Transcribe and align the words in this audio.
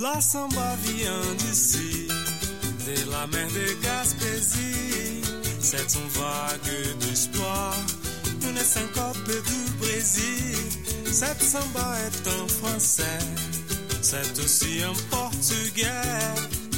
La 0.00 0.20
samba 0.20 0.76
vient 0.82 1.34
d'ici, 1.38 2.08
de 2.84 3.10
la 3.10 3.26
mer 3.28 3.46
de 3.48 3.82
Gaspésie. 3.82 5.22
C'est 5.60 5.94
une 5.94 6.08
vague 6.08 6.98
d'espoir, 6.98 7.74
une 8.42 8.58
syncope 8.58 9.28
du 9.28 9.72
Brésil. 9.78 10.58
Cette 11.12 11.42
samba 11.42 11.96
est 12.06 12.28
en 12.28 12.48
français, 12.48 13.18
c'est 14.02 14.38
aussi 14.40 14.82
un 14.82 14.94
portugais. 15.10 15.86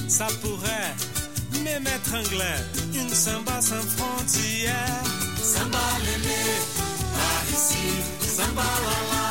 Ça 0.09 0.27
pourrait 0.43 0.95
même 1.65 1.87
être 1.87 2.15
anglais, 2.15 2.61
une 2.95 3.15
samba 3.15 3.61
sans 3.63 3.87
frontières. 3.97 5.05
Samba 5.43 5.87
lélé, 6.05 6.45
par 7.15 7.45
ici, 7.51 7.87
samba 8.37 8.63
la 8.63 8.99
la, 9.11 9.26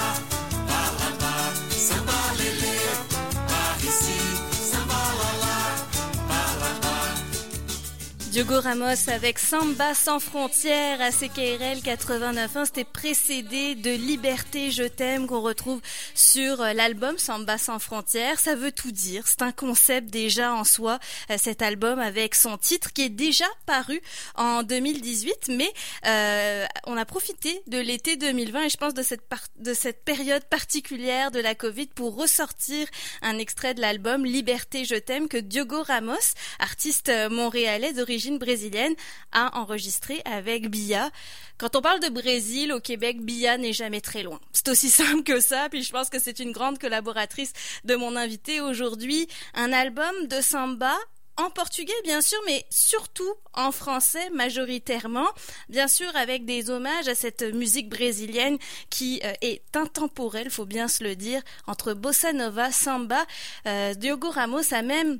Diogo 8.35 8.59
Ramos 8.59 9.07
avec 9.07 9.39
Samba 9.39 9.93
sans 9.93 10.19
frontières 10.19 10.99
à 10.99 11.11
CKRL 11.11 11.77
89.1. 11.77 12.65
C'était 12.65 12.83
précédé 12.83 13.75
de 13.75 13.91
Liberté, 13.91 14.71
je 14.71 14.83
t'aime 14.83 15.25
qu'on 15.25 15.39
retrouve 15.39 15.79
sur 16.15 16.59
euh, 16.59 16.73
l'album 16.73 17.17
Samba 17.17 17.57
sans 17.57 17.79
frontières. 17.79 18.37
Ça 18.37 18.55
veut 18.55 18.73
tout 18.73 18.91
dire. 18.91 19.25
C'est 19.25 19.41
un 19.41 19.53
concept 19.53 20.09
déjà 20.09 20.53
en 20.53 20.65
soi, 20.65 20.99
euh, 21.31 21.37
cet 21.37 21.61
album 21.61 21.99
avec 21.99 22.35
son 22.35 22.57
titre 22.57 22.91
qui 22.91 23.03
est 23.03 23.09
déjà 23.09 23.45
paru 23.65 24.01
en 24.35 24.63
2018. 24.63 25.51
Mais 25.51 25.71
euh, 26.05 26.65
on 26.87 26.97
a 26.97 27.05
profité 27.05 27.61
de 27.67 27.77
l'été 27.77 28.17
2020 28.17 28.63
et 28.63 28.69
je 28.69 28.75
pense 28.75 28.93
de 28.93 29.01
cette, 29.01 29.23
de 29.59 29.73
cette 29.73 30.03
période 30.03 30.43
particulière 30.43 31.31
de 31.31 31.39
la 31.39 31.55
Covid 31.55 31.87
pour 31.87 32.17
ressortir 32.17 32.85
un 33.21 33.37
extrait 33.37 33.75
de 33.75 33.79
l'album 33.79 34.25
Liberté, 34.25 34.83
je 34.83 34.95
t'aime 34.95 35.29
que 35.29 35.37
Diogo 35.37 35.83
Ramos, 35.83 36.33
artiste 36.59 37.07
euh, 37.07 37.29
montréalais 37.29 37.93
d'origine 37.93 38.24
brésilienne, 38.31 38.95
a 39.31 39.57
enregistré 39.59 40.21
avec 40.25 40.69
Bia. 40.69 41.11
Quand 41.57 41.75
on 41.75 41.81
parle 41.81 41.99
de 41.99 42.09
Brésil, 42.09 42.73
au 42.73 42.79
Québec, 42.79 43.21
Bia 43.21 43.57
n'est 43.57 43.73
jamais 43.73 44.01
très 44.01 44.23
loin. 44.23 44.39
C'est 44.51 44.69
aussi 44.69 44.89
simple 45.01 45.23
que 45.23 45.39
ça, 45.39 45.69
puis 45.69 45.83
je 45.83 45.91
pense 45.91 46.09
que 46.09 46.19
c'est 46.19 46.39
une 46.39 46.51
grande 46.51 46.79
collaboratrice 46.79 47.53
de 47.83 47.95
mon 47.95 48.15
invité 48.15 48.61
aujourd'hui. 48.61 49.27
Un 49.53 49.71
album 49.71 50.27
de 50.27 50.41
samba 50.41 50.95
en 51.37 51.49
portugais 51.49 51.93
bien 52.03 52.21
sûr, 52.21 52.39
mais 52.45 52.65
surtout 52.69 53.33
en 53.53 53.71
français 53.71 54.29
majoritairement, 54.29 55.27
bien 55.69 55.87
sûr 55.87 56.15
avec 56.15 56.45
des 56.45 56.69
hommages 56.69 57.07
à 57.07 57.15
cette 57.15 57.43
musique 57.43 57.89
brésilienne 57.89 58.57
qui 58.89 59.21
euh, 59.23 59.33
est 59.41 59.61
intemporelle, 59.75 60.49
faut 60.49 60.65
bien 60.65 60.87
se 60.87 61.03
le 61.03 61.15
dire, 61.15 61.41
entre 61.67 61.93
bossa 61.93 62.31
nova, 62.31 62.71
samba. 62.71 63.25
Euh, 63.67 63.93
Diogo 63.93 64.29
Ramos 64.29 64.73
a 64.73 64.81
même 64.81 65.19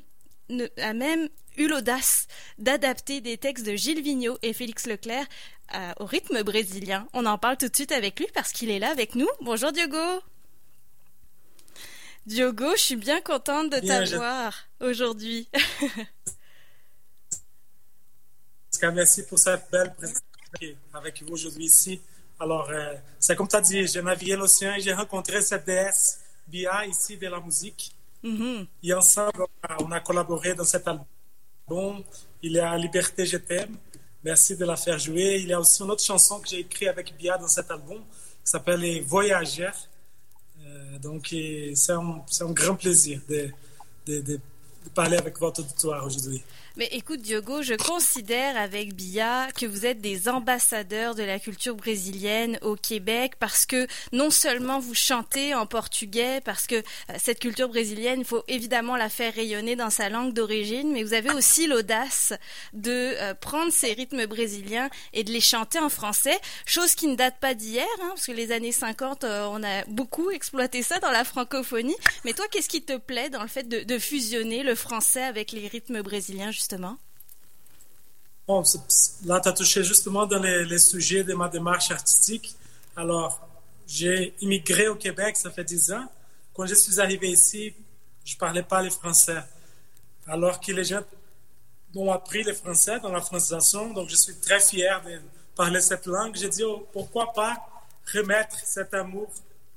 a 0.78 0.92
même 0.92 1.28
eu 1.56 1.68
l'audace 1.68 2.26
d'adapter 2.58 3.20
des 3.20 3.38
textes 3.38 3.66
de 3.66 3.76
Gilles 3.76 4.02
Vigneault 4.02 4.38
et 4.42 4.52
Félix 4.52 4.86
Leclerc 4.86 5.26
euh, 5.74 5.92
au 5.98 6.06
rythme 6.06 6.42
brésilien. 6.42 7.08
On 7.12 7.26
en 7.26 7.38
parle 7.38 7.56
tout 7.56 7.68
de 7.68 7.74
suite 7.74 7.92
avec 7.92 8.18
lui 8.20 8.26
parce 8.34 8.52
qu'il 8.52 8.70
est 8.70 8.78
là 8.78 8.90
avec 8.90 9.14
nous. 9.14 9.28
Bonjour 9.40 9.72
Diogo. 9.72 10.20
Diogo, 12.26 12.72
je 12.76 12.80
suis 12.80 12.96
bien 12.96 13.20
contente 13.20 13.70
de 13.70 13.78
t'avoir 13.78 14.52
aujourd'hui. 14.80 15.48
Merci 18.82 19.24
pour 19.24 19.38
cette 19.38 19.70
belle 19.70 19.94
présentation 19.94 20.76
avec 20.92 21.22
vous 21.22 21.32
aujourd'hui 21.32 21.66
ici. 21.66 22.00
Alors, 22.38 22.68
euh, 22.70 22.94
c'est 23.18 23.34
comme 23.34 23.48
tu 23.48 23.56
as 23.56 23.60
dit, 23.60 23.86
j'ai 23.86 24.02
navigué 24.02 24.36
l'océan 24.36 24.74
et 24.74 24.80
j'ai 24.80 24.92
rencontré 24.92 25.40
cette 25.40 25.64
déesse 25.64 26.20
Bia 26.46 26.86
ici 26.86 27.16
de 27.16 27.26
la 27.26 27.40
musique. 27.40 27.96
Mhm. 28.22 28.66
Et 28.82 28.94
ensemble, 28.94 29.42
on 29.42 29.68
a, 29.68 29.82
on 29.82 29.90
a 29.92 30.00
collaboré 30.00 30.54
dans 30.54 30.64
cet 30.64 30.86
album. 30.86 31.06
Il 32.42 32.52
y 32.52 32.60
a 32.60 32.76
Liberté, 32.76 33.26
je 33.26 33.38
t'aime. 33.38 33.76
Merci 34.22 34.56
de 34.56 34.64
la 34.64 34.76
faire 34.76 34.98
jouer. 35.00 35.38
Il 35.40 35.48
y 35.48 35.52
a 35.52 35.58
aussi 35.58 35.82
une 35.82 35.90
autre 35.90 36.02
chanson 36.04 36.38
que 36.38 36.48
j'ai 36.48 36.60
écrite 36.60 36.88
avec 36.88 37.16
Bia 37.16 37.36
dans 37.38 37.48
cet 37.48 37.68
album 37.72 37.98
qui 37.98 38.50
s'appelle 38.50 38.80
Les. 38.80 39.04
Euh, 40.64 40.98
donc, 41.00 41.34
c'est 41.74 41.92
un, 41.92 42.22
un 42.40 42.52
grand 42.52 42.76
plaisir 42.76 43.20
de, 43.28 43.50
de, 44.06 44.20
de- 44.20 44.40
de 44.84 44.90
parler 44.94 45.16
avec 45.16 45.36
votre 45.40 45.60
auditoire 45.60 46.06
aujourd'hui. 46.06 46.40
Mais 46.78 46.90
écoute 46.92 47.22
Diogo, 47.22 47.62
je 47.62 47.72
considère 47.72 48.54
avec 48.58 48.94
Bia 48.94 49.48
que 49.58 49.64
vous 49.64 49.86
êtes 49.86 50.02
des 50.02 50.28
ambassadeurs 50.28 51.14
de 51.14 51.22
la 51.22 51.38
culture 51.38 51.74
brésilienne 51.74 52.58
au 52.60 52.76
Québec 52.76 53.32
parce 53.38 53.64
que 53.64 53.86
non 54.12 54.28
seulement 54.28 54.78
vous 54.78 54.94
chantez 54.94 55.54
en 55.54 55.64
portugais, 55.64 56.42
parce 56.44 56.66
que 56.66 56.74
euh, 56.74 57.14
cette 57.18 57.38
culture 57.38 57.70
brésilienne, 57.70 58.20
il 58.20 58.26
faut 58.26 58.44
évidemment 58.46 58.96
la 58.96 59.08
faire 59.08 59.32
rayonner 59.32 59.74
dans 59.74 59.88
sa 59.88 60.10
langue 60.10 60.34
d'origine, 60.34 60.92
mais 60.92 61.02
vous 61.02 61.14
avez 61.14 61.32
aussi 61.32 61.66
l'audace 61.66 62.34
de 62.74 62.90
euh, 62.90 63.32
prendre 63.32 63.72
ces 63.72 63.94
rythmes 63.94 64.26
brésiliens 64.26 64.90
et 65.14 65.24
de 65.24 65.32
les 65.32 65.40
chanter 65.40 65.78
en 65.78 65.88
français, 65.88 66.38
chose 66.66 66.94
qui 66.94 67.06
ne 67.06 67.16
date 67.16 67.38
pas 67.40 67.54
d'hier, 67.54 67.86
hein, 68.02 68.08
parce 68.08 68.26
que 68.26 68.32
les 68.32 68.52
années 68.52 68.72
50, 68.72 69.24
euh, 69.24 69.48
on 69.50 69.62
a 69.62 69.82
beaucoup 69.86 70.30
exploité 70.30 70.82
ça 70.82 70.98
dans 70.98 71.10
la 71.10 71.24
francophonie. 71.24 71.96
Mais 72.26 72.34
toi, 72.34 72.44
qu'est-ce 72.50 72.68
qui 72.68 72.82
te 72.82 72.98
plaît 72.98 73.30
dans 73.30 73.40
le 73.40 73.48
fait 73.48 73.66
de, 73.66 73.96
fusionner 73.98 74.62
le 74.62 74.74
français 74.74 75.22
avec 75.22 75.52
les 75.52 75.68
rythmes 75.68 76.02
brésiliens, 76.02 76.50
Bon, 78.46 78.62
là, 79.24 79.40
tu 79.40 79.48
as 79.48 79.52
touché 79.52 79.82
justement 79.84 80.26
dans 80.26 80.38
les, 80.38 80.78
sujets 80.78 81.24
de 81.24 81.34
ma 81.34 81.48
démarche 81.48 81.90
artistique. 81.90 82.56
Alors, 82.96 83.46
j'ai 83.86 84.34
immigré 84.40 84.88
au 84.88 84.96
Québec, 84.96 85.36
ça 85.36 85.50
fait 85.50 85.64
10 85.64 85.92
ans. 85.92 86.08
Quand 86.54 86.66
je 86.66 86.74
suis 86.74 87.00
arrivé 87.00 87.28
ici, 87.30 87.74
je 88.24 88.36
parlais 88.36 88.62
pas 88.62 88.82
le 88.82 88.90
français. 88.90 89.42
Alors 90.26 90.60
que 90.60 90.72
les 90.72 90.84
gens 90.84 91.02
m'ont 91.94 92.12
appris 92.12 92.42
le 92.42 92.52
français 92.52 92.98
dans 93.00 93.12
la 93.12 93.20
francisation, 93.20 93.92
donc 93.92 94.08
je 94.08 94.16
suis 94.16 94.34
très 94.36 94.60
fier 94.60 95.02
de 95.04 95.20
parler 95.54 95.80
cette 95.80 96.06
langue. 96.06 96.34
J'ai 96.36 96.48
dit, 96.48 96.64
oh, 96.64 96.86
pourquoi 96.92 97.32
pas 97.32 97.56
remettre 98.12 98.58
cet 98.64 98.94
amour 98.94 99.30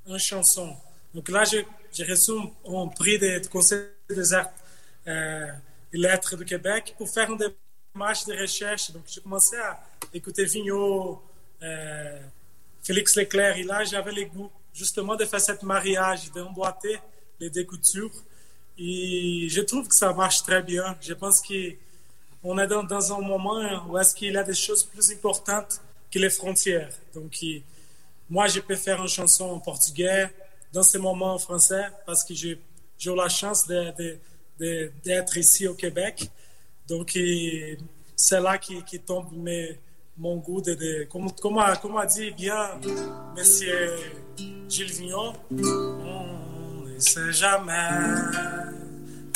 en 0.08 0.18
chanson? 0.18 0.76
Donc 1.14 1.28
là, 1.28 1.44
j'ai 1.44 2.04
reçu 2.04 2.32
un, 2.66 2.86
prix 2.88 3.18
du 3.18 3.48
Conseil 3.48 3.86
des 4.08 4.32
arts 4.32 4.50
euh, 5.06 5.46
lettres 5.92 6.36
du 6.36 6.44
Québec 6.44 6.94
pour 6.96 7.08
faire 7.08 7.30
une 7.30 7.38
démarche 7.94 8.24
de 8.26 8.34
recherche. 8.40 8.90
Donc 8.92 9.02
j'ai 9.06 9.20
commencé 9.20 9.56
à 9.56 9.80
écouter 10.12 10.44
Vigneault, 10.44 11.22
euh, 11.62 12.20
Félix 12.82 13.16
Leclerc, 13.16 13.56
et 13.56 13.62
là 13.62 13.84
j'avais 13.84 14.12
le 14.12 14.24
goût 14.24 14.50
justement 14.72 15.16
de 15.16 15.24
faire 15.24 15.40
cette 15.40 15.62
mariage, 15.62 16.30
d'emboîter 16.32 16.98
les 17.38 17.50
deux 17.50 17.64
coutures. 17.64 18.12
Et 18.78 19.46
je 19.50 19.60
trouve 19.60 19.88
que 19.88 19.94
ça 19.94 20.12
marche 20.12 20.42
très 20.42 20.62
bien. 20.62 20.96
Je 21.00 21.12
pense 21.12 21.42
qu'on 21.42 22.58
est 22.58 22.66
dans, 22.66 23.12
un 23.12 23.20
moment 23.20 23.60
où 23.88 23.98
est-ce 23.98 24.14
qu'il 24.14 24.32
y 24.32 24.36
a 24.36 24.42
des 24.42 24.54
choses 24.54 24.84
plus 24.84 25.10
importantes 25.12 25.80
que 26.10 26.18
les 26.18 26.30
frontières. 26.30 26.90
Donc, 27.14 27.36
moi, 28.28 28.46
je 28.46 28.60
peux 28.60 28.76
faire 28.76 29.00
une 29.02 29.08
chanson 29.08 29.44
en 29.50 29.58
portugais 29.58 30.30
dans 30.72 30.82
ce 30.82 30.98
moment 30.98 31.34
en 31.34 31.38
français 31.38 31.88
parce 32.06 32.24
que 32.24 32.32
j'ai 32.32 32.52
eu 32.52 33.14
la 33.14 33.28
chance 33.28 33.66
de- 33.66 34.18
d'être 34.60 35.36
ici 35.36 35.66
au 35.66 35.74
Québec. 35.74 36.30
Donc, 36.88 37.16
c'est 38.16 38.40
là 38.40 38.58
qui, 38.58 39.00
tombe 39.00 39.26
mon 40.16 40.36
goût 40.36 40.60
de, 40.60 40.74
de- 40.74 41.06
comme, 41.40 41.58
a, 41.58 41.76
comme 41.76 41.96
a 41.96 42.04
dit 42.06 42.30
bien 42.32 42.78
Monsieur 43.36 43.90
Gilles 44.68 44.92
Vignon, 44.92 45.32
on 45.50 46.84
ne 46.86 46.98
sait 46.98 47.32
jamais 47.32 47.88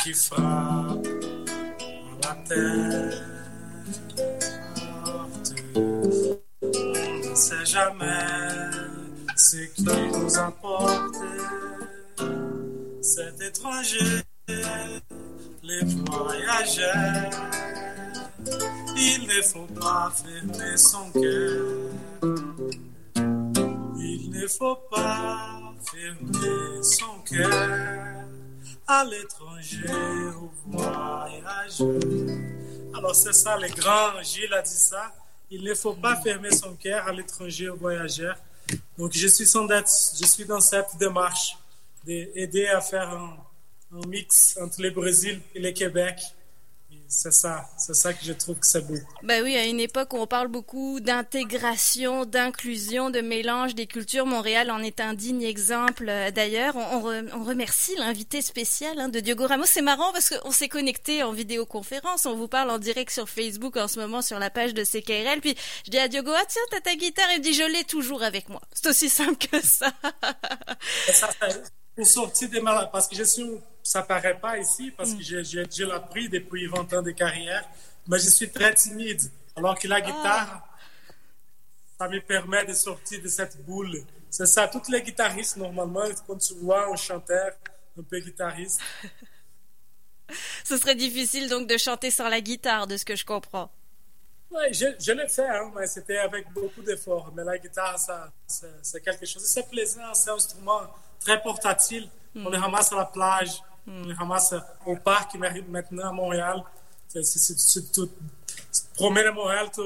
qui 0.03 0.13
frappe 0.13 1.07
la 2.23 2.35
tête. 2.47 3.23
On 5.75 7.31
ne 7.31 7.35
sait 7.35 7.65
jamais 7.65 8.27
ce 9.37 9.57
qui 9.75 9.85
nous 9.85 10.39
importe. 10.39 11.15
Cet 13.01 13.41
étranger, 13.41 14.23
les 14.49 15.85
voyageurs. 15.85 17.31
Il 18.97 19.27
ne 19.27 19.43
faut 19.43 19.67
pas 19.81 20.13
fermer 20.15 20.77
son 20.77 21.11
cœur. 21.13 21.65
Il 23.97 24.31
ne 24.31 24.47
faut 24.47 24.77
pas 24.91 25.61
fermer 25.85 26.83
son 26.83 27.21
cœur 27.25 27.51
à 28.87 29.05
l'étranger, 29.05 29.89
au 30.37 30.53
voyageur. 30.67 32.01
Alors 32.97 33.15
c'est 33.15 33.33
ça, 33.33 33.57
le 33.57 33.69
grand 33.69 34.23
Gilles 34.23 34.53
a 34.53 34.63
dit 34.63 34.71
ça. 34.71 35.13
Il 35.51 35.65
ne 35.65 35.75
faut 35.75 35.95
pas 35.95 36.17
fermer 36.17 36.51
son 36.51 36.75
cœur 36.75 37.07
à 37.07 37.13
l'étranger, 37.13 37.69
au 37.69 37.77
voyageur. 37.77 38.37
Donc 38.99 39.13
je 39.13 39.27
suis, 39.27 39.47
sans 39.47 39.65
date, 39.65 39.91
je 40.19 40.27
suis 40.27 40.45
dans 40.45 40.61
cette 40.61 40.97
démarche 40.99 41.57
d'aider 42.05 42.67
à 42.67 42.81
faire 42.81 43.09
un, 43.11 43.37
un 43.95 44.07
mix 44.09 44.59
entre 44.61 44.83
le 44.83 44.91
Brésil 44.91 45.41
et 45.55 45.61
le 45.61 45.71
Québec. 45.71 46.21
C'est 47.07 47.33
ça, 47.33 47.69
c'est 47.79 47.95
ça 47.95 48.13
que 48.13 48.25
je 48.25 48.33
trouve 48.33 48.59
que 48.59 48.67
c'est 48.67 48.81
beau. 48.81 48.97
Ben 49.23 49.43
oui, 49.45 49.55
à 49.57 49.67
une 49.67 49.79
époque 49.79 50.15
où 50.15 50.17
on 50.17 50.27
parle 50.27 50.49
beaucoup 50.49 50.99
d'intégration, 50.99 52.25
d'inclusion, 52.25 53.11
de 53.11 53.21
mélange 53.21 53.77
des 53.77 53.87
cultures, 53.87 54.27
Montréal 54.27 54.71
en 54.71 54.81
est 54.81 55.01
un 55.01 55.15
digne 55.15 55.43
exemple. 55.43 56.07
D'ailleurs, 56.35 56.75
on, 56.77 57.45
remercie 57.45 57.95
l'invité 57.97 58.43
spécial 58.43 58.99
hein, 58.99 59.09
de 59.09 59.21
Diogo 59.21 59.47
Ramos. 59.47 59.67
C'est 59.67 59.83
marrant 59.83 60.13
parce 60.13 60.31
qu'on 60.31 60.51
s'est 60.51 60.69
connecté 60.69 61.23
en 61.23 61.33
vidéoconférence. 61.33 62.27
On 62.27 62.35
vous 62.35 62.49
parle 62.49 62.71
en 62.71 62.79
direct 62.79 63.13
sur 63.13 63.29
Facebook 63.29 63.77
en 63.77 63.87
ce 63.87 64.01
moment 64.01 64.23
sur 64.23 64.41
la 64.41 64.51
page 64.51 64.75
de 64.75 64.83
CKRL. 64.83 65.41
Puis 65.41 65.55
je 65.85 65.91
dis 65.93 65.99
à 65.99 66.09
Diogo, 66.09 66.33
ah 66.35 66.45
tiens, 66.49 66.63
t'as 66.71 66.81
ta 66.81 66.97
guitare. 66.97 67.29
Il 67.33 67.39
me 67.39 67.45
dit, 67.45 67.55
je 67.55 67.71
l'ai 67.71 67.85
toujours 67.85 68.25
avec 68.25 68.49
moi. 68.49 68.63
C'est 68.73 68.89
aussi 68.89 69.09
simple 69.09 69.47
que 69.47 69.65
ça. 69.65 69.93
ça, 71.13 71.29
pour 71.95 72.07
sortir 72.07 72.49
des 72.49 72.61
malades, 72.61 72.89
parce 72.91 73.07
que 73.07 73.15
je 73.15 73.23
suis, 73.23 73.45
ça 73.85 74.03
paraît 74.03 74.41
pas 74.41 74.59
ici, 74.59 74.91
parce 74.91 75.13
que 75.13 75.41
mm. 75.41 75.69
j'ai 75.71 75.93
appris 75.93 76.29
depuis 76.29 76.67
20 76.67 76.93
ans 76.95 77.03
de 77.03 77.11
carrière, 77.11 77.69
mais 78.09 78.19
je 78.19 78.31
suis 78.31 78.51
très 78.51 78.75
timide. 78.75 79.21
Alors 79.55 79.79
que 79.79 79.87
la 79.87 79.97
ah. 79.97 80.01
guitare, 80.01 80.69
ça 81.99 82.09
me 82.09 82.19
permet 82.21 82.65
de 82.65 82.73
sortir 82.73 83.23
de 83.23 83.29
cette 83.29 83.63
boule. 83.65 84.03
C'est 84.31 84.47
ça, 84.47 84.67
tous 84.67 84.91
les 84.91 85.03
guitaristes, 85.03 85.59
normalement, 85.59 86.09
quand 86.27 86.39
tu 86.39 86.55
vois 86.55 86.91
un 86.91 86.97
chanteur 86.97 87.53
un 87.99 88.03
peu 88.03 88.19
guitariste. 88.19 88.81
Ce 90.65 90.79
serait 90.79 90.95
difficile 90.97 91.49
donc 91.51 91.69
de 91.69 91.77
chanter 91.77 92.11
sans 92.11 92.29
la 92.29 92.41
guitare, 92.41 92.87
de 92.87 92.97
ce 92.97 93.05
que 93.05 93.15
je 93.15 93.25
comprends. 93.25 93.71
Oui, 94.51 94.73
je, 94.73 94.87
je 94.99 95.13
l'ai 95.13 95.29
fait, 95.29 95.47
hein, 95.47 95.71
mais 95.77 95.87
c'était 95.87 96.17
avec 96.17 96.51
beaucoup 96.53 96.81
d'efforts. 96.83 97.33
Mais 97.37 97.45
la 97.45 97.59
guitare, 97.59 97.99
ça, 97.99 98.33
c'est 98.47 99.03
quelque 99.03 99.27
chose. 99.27 99.45
C'est 99.45 99.69
plaisant, 99.69 100.15
c'est 100.15 100.31
un 100.31 100.35
instrument 100.35 100.81
très 101.21 101.41
portátil. 101.43 102.09
On 102.35 102.49
les 102.49 102.59
ramasse 102.59 102.93
à 102.93 102.97
la 102.97 103.05
plage, 103.05 103.63
on 103.87 104.03
les 104.05 104.15
ramasse 104.15 104.55
au 104.87 104.97
parc 104.97 105.37
maintenant 105.69 106.09
à 106.09 106.13
Montréal. 106.13 106.63
Si 107.09 107.55
tu 107.73 107.83
te 107.83 108.01
à 109.03 109.33
Montréal, 109.33 109.69
tu, 109.73 109.81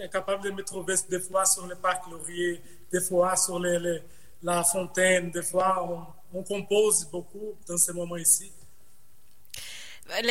es 0.00 0.08
capable 0.08 0.44
de 0.44 0.50
me 0.50 0.62
trouver 0.62 0.94
des 1.08 1.20
fois 1.20 1.44
sur 1.44 1.66
le 1.66 1.74
parc 1.76 2.10
Laurier, 2.10 2.60
des 2.90 3.00
fois 3.00 3.36
sur 3.36 3.58
les, 3.58 4.02
la 4.42 4.64
fontaine, 4.64 5.30
des 5.30 5.42
fois 5.42 5.86
on, 6.32 6.38
on 6.38 6.42
compose 6.42 7.08
beaucoup 7.10 7.54
dans 7.68 7.76
ces 7.76 7.92
moments 7.92 8.16
ici. 8.16 8.50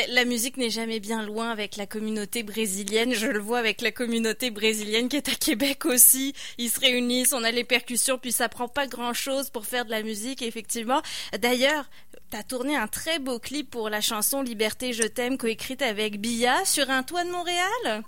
La, 0.10 0.24
musique 0.24 0.58
n'est 0.58 0.70
jamais 0.70 1.00
bien 1.00 1.24
loin 1.24 1.50
avec 1.50 1.78
la 1.78 1.88
communauté 1.88 2.44
brésilienne. 2.44 3.14
Je 3.14 3.26
le 3.26 3.40
vois 3.40 3.58
avec 3.58 3.82
la 3.82 3.92
communauté 3.92 4.52
brésilienne 4.52 5.10
qui 5.10 5.18
est 5.18 5.30
à 5.30 5.36
Québec 5.36 5.86
aussi. 5.86 6.34
Ils 6.60 6.70
se 6.70 6.80
réunissent, 6.80 7.34
on 7.34 7.44
a 7.44 7.50
les 7.50 7.64
percussions, 7.64 8.20
puis 8.20 8.32
ça 8.32 8.50
prend 8.50 8.68
pas 8.68 8.86
grand 8.86 9.14
chose 9.14 9.50
pour 9.50 9.66
faire 9.66 9.86
de 9.86 9.90
la 9.90 10.04
musique, 10.04 10.44
effectivement. 10.44 11.02
D'ailleurs, 11.40 11.90
tu 12.30 12.38
as 12.38 12.44
tourné 12.44 12.76
un 12.78 12.88
très 12.88 13.18
beau 13.18 13.40
clip 13.40 13.72
pour 13.72 13.90
la 13.90 14.00
chanson 14.00 14.44
Liberté, 14.44 14.94
je 14.94 15.04
t'aime, 15.04 15.38
coécrite 15.38 15.82
avec 15.82 16.22
Bia 16.22 16.64
sur 16.66 16.90
un 16.92 17.02
toit 17.02 17.24
de 17.24 17.32
Montréal. 17.32 18.04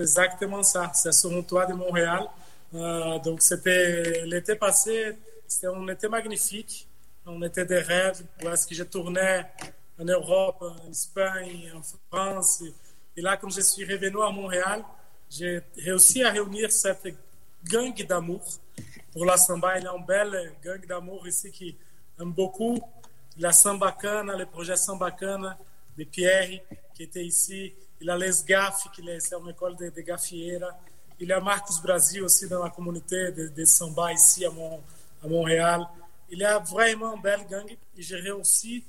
Exactement 0.00 0.64
ça, 0.64 0.90
c'est 0.92 1.12
sur 1.12 1.32
un 1.32 1.42
toit 1.42 1.66
de 1.66 1.74
Montréal. 1.74 2.26
Euh, 2.74 3.18
donc 3.20 3.42
c'était 3.42 4.24
l'été 4.26 4.56
passé, 4.56 5.16
on 5.64 5.88
était 5.88 6.08
magnifique, 6.08 6.88
on 7.26 7.42
était 7.42 7.64
des 7.64 7.80
rêves 7.80 8.22
parce 8.42 8.66
que 8.66 8.74
je 8.74 8.82
tournais 8.82 9.46
en 9.98 10.04
Europe, 10.04 10.62
en 10.62 10.90
Espagne, 10.90 11.72
en 11.74 11.82
France. 11.82 12.62
Et, 13.16 13.20
là, 13.20 13.36
quand 13.36 13.50
je 13.50 13.60
suis 13.60 13.84
revenu 13.84 14.22
à 14.22 14.30
Montréal, 14.30 14.84
j'ai 15.28 15.60
réussi 15.76 16.22
à 16.22 16.30
réunir 16.30 16.70
cette 16.70 17.08
gang 17.64 17.94
d'amour 18.06 18.42
pour 19.12 19.24
la 19.24 19.36
samba. 19.36 19.78
Il 19.78 19.84
y 19.84 19.86
a 19.86 19.92
une 19.92 20.06
belle 20.06 20.52
gang 20.62 20.86
d'amour 20.86 21.26
ici 21.26 21.50
qui 21.50 21.76
aime 22.20 22.32
beaucoup 22.32 22.80
la 23.38 23.52
Sambacana, 23.52 24.36
le 24.36 24.46
projet 24.46 24.76
Sambacana 24.76 25.58
de 25.96 26.04
Pierre, 26.04 26.60
qui 26.94 27.02
était 27.02 27.24
ici. 27.24 27.72
Il 28.00 28.06
y 28.06 28.10
a 28.10 28.16
Les 28.16 28.30
Gaff, 28.46 28.88
qui 28.92 29.08
est 29.08 29.32
une 29.32 29.50
école 29.50 29.76
de, 29.76 29.90
de 29.90 30.00
gaffieira. 30.00 30.68
Il 31.18 31.28
y 31.28 31.32
a 31.32 31.40
Marcos 31.40 31.80
Brasil 31.82 32.22
aussi 32.22 32.48
dans 32.48 32.62
la 32.62 32.70
communauté 32.70 33.32
de, 33.32 33.48
de 33.48 33.64
samba 33.64 34.12
ici 34.12 34.44
à, 34.44 34.50
à 34.50 35.28
Montréal. 35.28 35.84
Il 36.30 36.38
y 36.38 36.44
a 36.44 36.60
vraiment 36.60 37.16
une 37.16 37.22
belle 37.22 37.44
gang. 37.48 37.68
Et 37.96 38.02
j'ai 38.02 38.16
réussi 38.16 38.84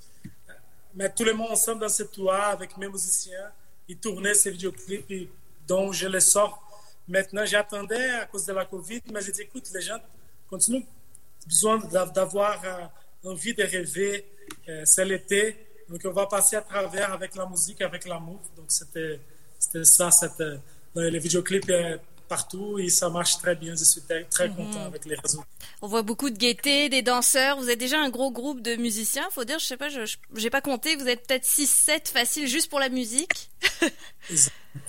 mais 0.96 1.10
tout 1.14 1.24
le 1.24 1.34
monde 1.34 1.52
ensemble 1.52 1.82
dans 1.82 1.90
ce 1.90 2.04
toit 2.04 2.46
avec 2.46 2.78
mes 2.78 2.88
musiciens, 2.88 3.52
ils 3.88 3.98
tournaient 3.98 4.34
ces 4.34 4.52
vidéoclips 4.52 5.30
dont 5.68 5.92
je 5.92 6.08
les 6.08 6.20
sors. 6.20 6.64
Maintenant, 7.08 7.46
j'attendais 7.46 8.10
à 8.12 8.26
cause 8.26 8.46
de 8.46 8.54
la 8.54 8.66
Covid, 8.66 9.02
mais 9.12 9.22
j'ai 9.22 9.32
dit, 9.32 9.42
écoute, 9.42 9.70
les 9.74 9.82
gens 9.82 9.98
continuent 10.50 10.86
besoin 11.46 11.78
d'avoir 12.14 12.62
euh, 12.64 13.30
envie 13.30 13.54
de 13.54 13.64
rêver. 13.64 14.26
Euh, 14.68 14.84
c'est 14.86 15.06
l'été, 15.06 15.56
donc 15.90 16.02
on 16.06 16.12
va 16.12 16.28
passer 16.28 16.56
à 16.56 16.62
travers 16.62 17.14
avec 17.14 17.36
la 17.36 17.46
musique, 17.48 17.82
avec 17.82 18.06
l'amour. 18.06 18.40
Donc 18.56 18.66
c'était 18.68 19.20
ça, 19.84 20.12
c'était, 20.12 20.60
les 20.96 21.20
vidéoclips 21.20 21.68
partout 22.30 22.80
et 22.80 22.90
ça 22.90 23.10
marche 23.10 23.38
très 23.40 23.56
bien. 23.56 23.76
Je 23.76 23.84
suis 23.84 24.02
très, 24.02 24.48
mhm. 24.48 24.56
content 24.56 24.86
avec 24.86 25.04
les 25.06 25.16
réseaux. 25.16 25.44
On 25.82 25.88
voit 25.88 26.04
beaucoup 26.04 26.30
de 26.30 26.38
gaieté, 26.38 26.88
des 26.88 27.02
danseurs. 27.02 27.58
Vous 27.58 27.70
êtes 27.70 27.80
déjà 27.80 28.00
un 28.00 28.10
gros 28.10 28.32
groupe 28.32 28.62
de 28.62 28.76
musiciens. 28.78 29.28
Faut 29.32 29.44
dire, 29.44 29.60
je 29.60 29.66
sais 29.66 29.78
pas, 29.78 29.90
je 29.90 30.06
n'ai 30.32 30.50
pas 30.50 30.62
compté. 30.62 30.96
Vous 30.96 31.08
êtes 31.08 31.28
peut-être 31.28 31.46
6-7 31.46 32.10
faciles 32.10 32.48
juste 32.48 32.70
pour 32.70 32.80
la 32.80 32.90
musique. 32.90 33.50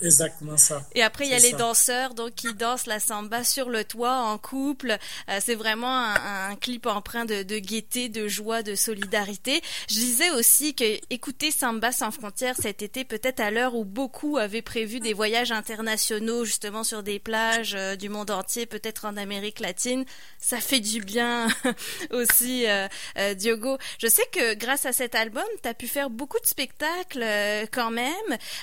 Exactement 0.01 0.57
ça. 0.57 0.83
Et 0.95 1.03
après, 1.03 1.25
il 1.25 1.31
y 1.31 1.33
a 1.33 1.39
les 1.39 1.53
danseurs 1.53 2.13
donc 2.13 2.33
qui 2.35 2.53
dansent 2.53 2.87
la 2.87 2.99
samba 2.99 3.43
sur 3.43 3.69
le 3.69 3.83
toit 3.83 4.17
en 4.17 4.37
couple. 4.37 4.97
Euh, 5.29 5.39
c'est 5.41 5.55
vraiment 5.55 5.95
un, 5.95 6.55
clip 6.55 6.85
empreint 6.85 7.25
de, 7.25 7.43
de, 7.43 7.59
gaieté, 7.59 8.09
de 8.09 8.27
joie, 8.27 8.63
de 8.63 8.75
solidarité. 8.75 9.61
Je 9.87 9.95
disais 9.95 10.29
aussi 10.31 10.75
que 10.75 10.83
écouter 11.09 11.51
Samba 11.51 11.91
sans 11.91 12.11
frontières 12.11 12.55
cet 12.61 12.81
été, 12.81 13.03
peut-être 13.03 13.39
à 13.39 13.51
l'heure 13.51 13.75
où 13.75 13.85
beaucoup 13.85 14.37
avaient 14.37 14.61
prévu 14.61 14.99
des 14.99 15.13
voyages 15.13 15.51
internationaux 15.51 16.45
justement 16.45 16.83
sur 16.83 17.03
des 17.03 17.19
plages 17.19 17.75
euh, 17.75 17.95
du 17.95 18.09
monde 18.09 18.31
entier, 18.31 18.65
peut-être 18.65 19.05
en 19.05 19.17
Amérique 19.17 19.59
latine, 19.59 20.05
ça 20.39 20.59
fait 20.59 20.79
du 20.79 21.01
bien 21.01 21.47
aussi, 22.11 22.65
euh, 22.67 22.87
Diogo. 23.35 23.77
Je 23.99 24.07
sais 24.07 24.25
que 24.31 24.55
grâce 24.55 24.85
à 24.85 24.93
cet 24.93 25.15
album, 25.15 25.43
tu 25.61 25.69
as 25.69 25.73
pu 25.73 25.87
faire 25.87 26.09
beaucoup 26.09 26.39
de 26.39 26.45
spectacles 26.45 27.25
quand 27.71 27.91
même. 27.91 28.11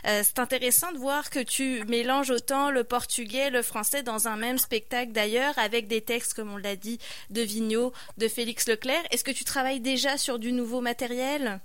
c'est 0.05 0.39
intéressant 0.39 0.93
de 0.93 0.99
voir 0.99 1.18
que 1.23 1.43
tu 1.43 1.85
mélanges 1.87 2.31
autant 2.31 2.71
le 2.71 2.85
portugais, 2.85 3.51
le 3.51 3.63
français 3.63 4.03
dans 4.03 4.29
un 4.29 4.37
même 4.37 4.59
spectacle 4.59 5.13
d'ailleurs, 5.13 5.59
avec 5.59 5.89
des 5.89 6.01
textes, 6.01 6.35
comme 6.35 6.53
on 6.53 6.57
l'a 6.57 6.77
dit, 6.77 6.99
de 7.31 7.43
Vigneault, 7.43 7.93
de 8.17 8.29
Félix 8.29 8.69
Leclerc. 8.69 9.03
Est-ce 9.11 9.25
que 9.25 9.31
tu 9.31 9.45
travailles 9.45 9.81
déjà 9.81 10.17
sur 10.17 10.39
du 10.39 10.53
nouveau 10.53 10.81
matériel? 10.81 11.61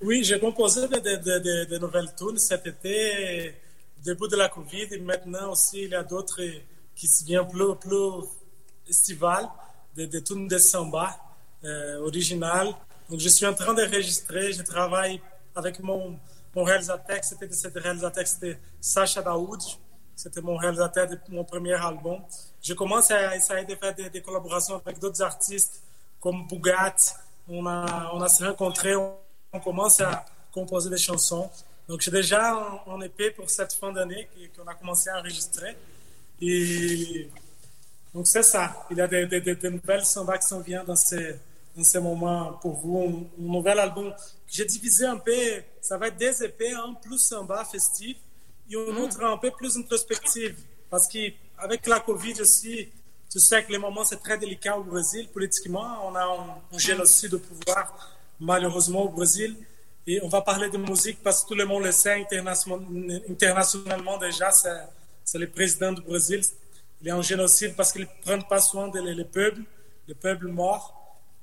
Oui, 0.00 0.22
j'ai 0.22 0.38
composé 0.38 0.86
de, 0.86 1.78
nouvelles 1.78 2.14
tunes 2.16 2.38
cet 2.38 2.66
été, 2.66 3.54
début 4.04 4.28
de 4.28 4.36
la 4.36 4.48
Covid, 4.48 4.86
et 4.92 5.00
maintenant 5.00 5.50
aussi 5.52 5.82
il 5.82 5.90
y 5.90 5.94
a 5.94 6.04
d'autres 6.04 6.42
qui 6.94 7.08
viennent 7.24 7.48
plus, 7.48 7.74
plus 7.76 8.24
estivales, 8.88 9.48
des 9.96 10.22
tunes 10.22 10.46
de 10.46 10.58
samba 10.58 11.18
euh, 11.64 11.98
originales. 12.06 12.72
Donc 13.10 13.18
je 13.20 13.28
suis 13.28 13.46
en 13.46 13.54
train 13.54 13.74
d'enregistrer, 13.74 14.52
je 14.52 14.62
travaille 14.62 15.20
avec 15.56 15.80
mon 15.80 16.18
mon 16.54 16.64
réalisateur, 16.64 17.18
c'était 17.22 17.78
réalisateur, 17.78 18.26
c'était 18.26 18.58
Sacha 18.80 19.22
Daoud. 19.22 19.60
C'était 20.18 20.40
mon 20.40 20.56
réalisateur 20.56 21.06
de 21.06 21.16
mon 21.28 21.44
premier 21.44 21.74
album. 21.74 22.20
Je 22.60 22.74
commence 22.74 23.08
à 23.12 23.36
essayer 23.36 23.64
de 23.64 23.76
faire 23.76 23.94
des, 23.94 24.20
collaborations 24.20 24.82
avec 24.84 24.98
d'autres 24.98 25.22
artistes 25.22 25.80
comme 26.20 26.44
Bugatti. 26.48 27.12
On 27.48 27.64
a, 27.66 28.10
on 28.12 28.20
a 28.20 28.28
se 28.28 28.42
rencontrés, 28.42 28.96
on, 28.96 29.60
commence 29.62 30.00
à 30.00 30.24
composer 30.52 30.90
des 30.90 30.98
chansons. 30.98 31.48
Donc, 31.88 32.00
j'ai 32.00 32.10
déjà 32.10 32.82
en, 32.86 33.00
épée 33.00 33.30
pour 33.30 33.48
cette 33.48 33.72
fin 33.72 33.92
d'année 33.92 34.28
qu'on 34.56 34.66
a 34.66 34.74
commencé 34.74 35.08
à 35.08 35.20
enregistrer. 35.20 35.76
Et 36.40 37.30
donc, 38.12 38.26
c'est 38.26 38.42
ça. 38.42 38.86
Il 38.90 38.96
y 38.96 39.00
a 39.00 39.06
des, 39.06 39.26
des, 39.40 39.70
nouvelles 39.70 40.04
samba 40.04 40.36
qui 40.38 40.48
s'en 40.48 40.58
viennent 40.58 40.84
dans 40.84 40.96
ces, 40.96 41.38
dans 41.78 41.84
ces 41.84 42.00
moments 42.00 42.52
pour 42.60 42.74
vous. 42.74 42.98
Un, 42.98 43.44
un 43.44 43.48
nouvel 43.48 43.78
album 43.78 44.12
j'ai 44.50 44.64
divisé 44.64 45.04
un 45.04 45.18
peu, 45.18 45.32
ça 45.80 45.98
va 45.98 46.08
être 46.08 46.16
des 46.16 46.42
épées, 46.42 46.72
un 46.72 46.94
plus 46.94 47.18
samba 47.18 47.64
festif 47.64 48.16
et 48.70 48.76
un 48.76 48.92
hmm. 48.92 48.98
autre 48.98 49.22
un 49.22 49.36
peu 49.36 49.50
plus 49.50 49.76
introspective. 49.76 50.56
Parce 50.90 51.06
qu'avec 51.06 51.86
la 51.86 52.00
Covid 52.00 52.40
aussi, 52.40 52.88
tu 53.30 53.38
sais 53.38 53.62
que 53.62 53.70
les 53.70 53.78
moments 53.78 54.04
c'est 54.04 54.22
très 54.22 54.38
délicat 54.38 54.76
au 54.78 54.84
Brésil 54.84 55.28
politiquement. 55.28 56.08
On 56.08 56.14
a 56.14 56.24
un, 56.24 56.78
génocide 56.78 57.32
de 57.32 57.36
pouvoir 57.36 58.16
malheureusement 58.40 59.02
au 59.02 59.08
Brésil. 59.10 59.56
Et 60.06 60.22
on 60.22 60.28
va 60.28 60.40
parler 60.40 60.70
de 60.70 60.78
musique 60.78 61.22
parce 61.22 61.42
que 61.42 61.48
tout 61.48 61.54
le 61.54 61.66
monde 61.66 61.84
le 61.84 61.92
sait 61.92 62.26
internationalement 63.28 64.16
déjà, 64.16 64.50
c'est 64.50 65.38
le 65.38 65.50
président 65.50 65.92
du 65.92 66.00
Brésil. 66.00 66.40
Il 67.02 67.08
y 67.08 67.10
a 67.10 67.16
un 67.16 67.20
génocide 67.20 67.76
parce 67.76 67.92
qu'ils 67.92 68.02
ne 68.02 68.22
prennent 68.22 68.48
pas 68.48 68.60
soin 68.60 68.88
des 68.88 69.02
de, 69.02 69.22
peuples. 69.22 69.60
Les 70.06 70.14
peuples 70.14 70.46
morts 70.46 70.97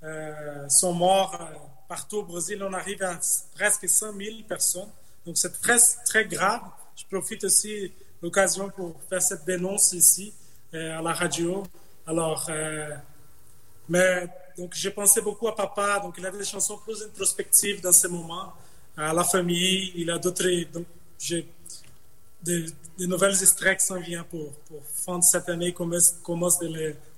euh, 0.06 0.70
sont 0.70 0.94
morts. 0.94 1.36
Euh, 1.42 1.56
partout 1.88 2.18
au 2.18 2.24
Brésil, 2.24 2.62
on 2.64 2.74
arrive 2.74 3.02
à 3.02 3.20
presque 3.56 3.90
100 3.90 4.14
000 4.14 4.36
personnes. 4.48 4.90
Donc, 5.26 5.38
c'est 5.38 5.60
très, 5.62 5.78
très 6.06 6.26
grave. 6.26 6.62
Je 6.96 7.06
profite 7.06 7.44
aussi 7.44 7.88
de 7.88 7.92
l'occasion 8.22 8.70
pour 8.70 8.96
faire 9.10 9.22
cette 9.22 9.46
dénonce 9.46 9.94
ici 9.94 10.32
euh, 10.74 11.00
à 11.00 11.02
la 11.02 11.12
radio. 11.12 11.64
Alors, 12.06 12.52
mais 13.90 14.28
donc 14.56 14.76
j'ai 14.76 14.92
pensé 14.92 15.22
beaucoup 15.22 15.48
à 15.48 15.56
papa. 15.56 16.00
Donc, 16.00 16.16
il 16.20 16.26
a 16.26 16.32
des 16.32 16.44
chansons 16.44 16.78
plus 16.78 17.02
introspectives 17.02 17.82
dans 17.82 17.92
ces 17.92 18.08
moments. 18.08 18.54
à 18.96 19.12
la 19.12 19.24
famille. 19.24 19.92
Il 19.96 20.12
a 20.12 20.20
d'autres. 20.20 20.72
Donc, 20.72 20.86
j'ai 21.18 21.48
des, 22.44 22.66
nouvelles 23.00 23.42
extraits 23.42 23.80
qui 23.80 23.86
s'en 23.88 24.00
viennent 24.00 24.24
pour, 24.26 24.52
pour 24.68 24.84
fin 24.86 25.18
de 25.18 25.24
cette 25.24 25.50
année, 25.50 25.74
commence, 25.74 26.12
commence 26.24 26.60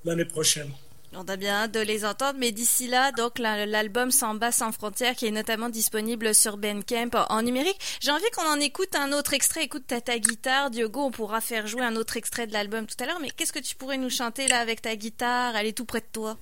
l'année 0.06 0.26
prochaine. 0.26 0.72
On 1.14 1.24
a 1.24 1.38
bien 1.38 1.54
hâte 1.64 1.72
de 1.72 1.80
les 1.80 2.06
entendre, 2.06 2.38
mais 2.38 2.52
d'ici 2.52 2.88
là, 2.88 3.12
donc 3.14 3.40
l'album 3.40 4.12
Samba 4.12 4.52
sans 4.52 4.72
frontières 4.72 5.16
qui 5.16 5.26
est 5.26 5.32
notamment 5.32 5.70
disponible 5.70 6.36
sur 6.36 6.58
Bandcamp 6.58 7.12
en 7.30 7.42
numérique. 7.42 7.80
J'ai 8.02 8.12
envie 8.12 8.30
qu'on 8.36 8.48
en 8.48 8.60
écoute 8.60 8.94
un 8.94 9.14
autre 9.14 9.34
extrait. 9.34 9.64
Écoute 9.64 9.88
ta, 9.88 10.02
ta 10.02 10.20
guitare, 10.20 10.70
Diogo, 10.70 11.02
on 11.02 11.12
pourra 11.12 11.40
faire 11.40 11.66
jouer 11.66 11.84
un 11.84 11.96
autre 11.96 12.18
extrait 12.18 12.46
de 12.46 12.54
l'album 12.54 12.86
tout 12.86 13.02
à 13.02 13.08
l'heure. 13.08 13.20
Mais 13.22 13.30
qu'est-ce 13.30 13.54
que 13.54 13.60
tu 13.60 13.76
pourrais 13.76 13.98
nous 13.98 14.10
chanter 14.10 14.48
là 14.48 14.60
avec 14.60 14.82
ta 14.82 14.96
guitare? 14.96 15.56
Elle 15.56 15.68
est 15.68 15.74
tout 15.74 15.86
près 15.86 16.02
de 16.02 16.08
toi. 16.12 16.38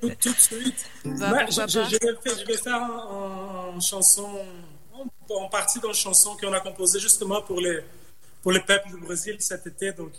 tout, 0.00 0.32
de 0.32 0.38
suite. 0.38 0.86
Bah, 1.04 1.46
je, 1.48 2.46
vais 2.46 2.56
faire, 2.56 2.82
une 3.72 3.80
chanson, 3.80 4.28
en, 5.30 5.48
partie 5.48 5.78
dans 5.78 5.88
une 5.88 5.94
chanson 5.94 6.36
qu'on 6.36 6.52
a 6.52 6.60
composée 6.60 6.98
justement 6.98 7.40
pour 7.42 7.60
les 7.60 7.80
pour 8.42 8.50
le 8.50 8.60
peuple 8.60 8.88
du 8.88 8.96
Brésil 8.96 9.36
cet 9.38 9.66
été. 9.68 9.92
Donc, 9.92 10.12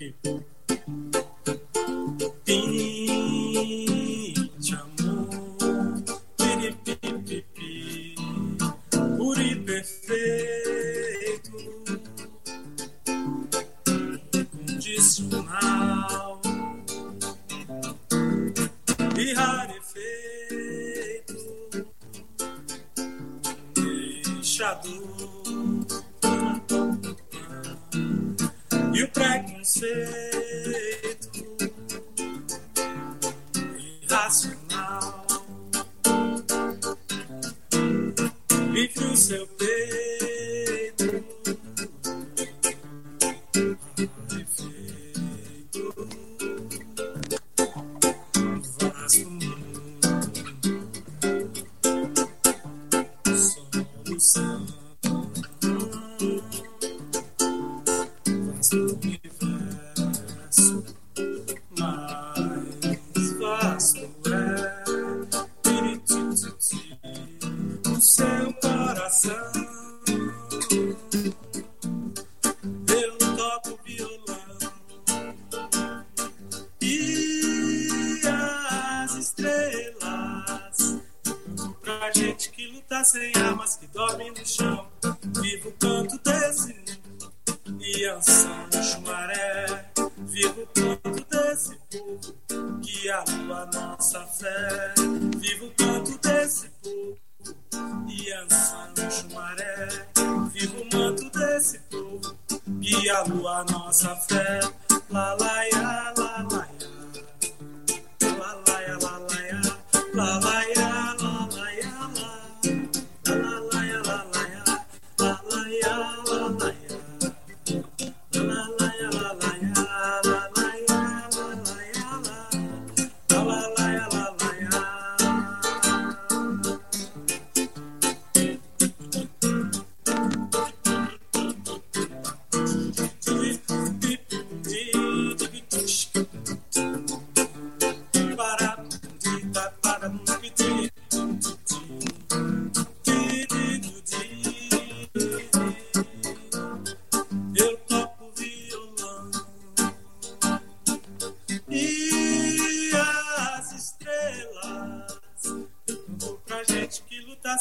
sem 83.04 83.32
armas, 83.36 83.76
que 83.76 83.88
dorme 83.88 84.32
no 84.32 84.46
chão. 84.46 84.83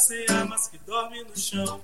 ceia, 0.03 0.45
mas 0.45 0.67
que 0.67 0.77
dorme 0.79 1.23
no 1.23 1.37
chão. 1.37 1.81